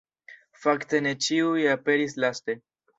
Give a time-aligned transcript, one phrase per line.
[0.63, 2.63] Fakte ne ĉiuj aperis laste.